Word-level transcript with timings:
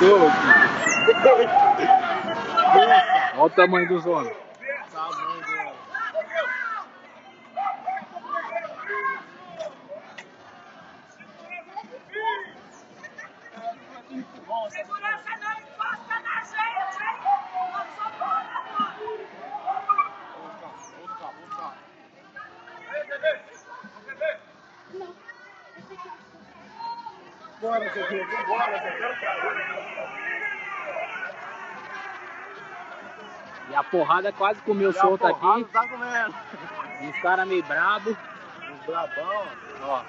aqui. 0.00 1.84
Olha 3.36 3.44
o 3.44 3.50
tamanho 3.50 3.88
dos 3.88 4.06
olhos. 4.06 4.36
Segurança 14.70 15.39
Bora, 27.60 27.92
seu 27.92 28.06
filho, 28.06 28.26
bora, 28.46 28.80
seu 28.80 28.92
filho. 28.92 29.70
E 33.70 33.74
a 33.74 33.84
porrada 33.84 34.32
quase 34.32 34.60
comeu 34.62 34.92
porrada 34.92 35.26
aqui. 35.26 35.64
Tá 35.72 35.86
comendo. 35.86 36.34
E 37.02 37.08
os 37.08 37.20
caras 37.20 37.46
meio 37.46 37.62
brabo. 37.64 38.10
Os 38.10 38.86
brabão. 38.86 39.46
Ó. 39.82 40.02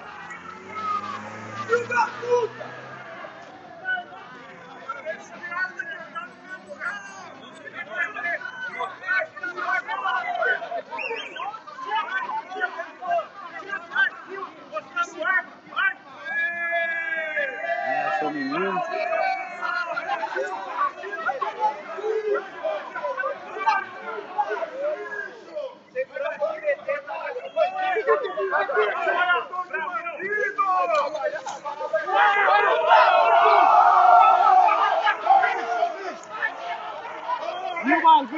Acabaram, 37.82 38.28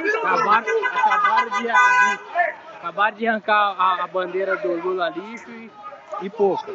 acabaram, 0.85 1.49
de, 1.49 1.63
de- 1.63 1.71
acabaram 2.77 3.17
de 3.17 3.27
arrancar 3.27 3.75
a, 3.79 4.03
a 4.03 4.07
bandeira 4.07 4.55
do 4.57 4.73
Lula 4.75 5.09
lixo 5.09 5.49
e, 5.49 5.71
e 6.21 6.29
pouca. 6.29 6.73